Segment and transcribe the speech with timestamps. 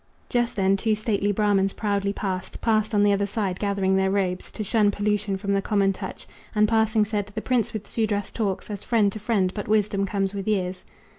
[0.29, 4.49] Just then two stately Brahmans proudly passed Passed on the other side, gathering their robes
[4.49, 8.71] To shun pollution from the common touch, And passing said: "The prince with Sudras talks
[8.71, 10.83] As friend to friend but wisdom comes with years."